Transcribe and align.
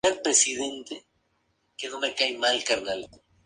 Es 0.03 0.11
de 0.15 0.19
un 0.19 0.83
color 1.91 2.05
amarillo 2.35 2.81
brillante. 2.81 3.23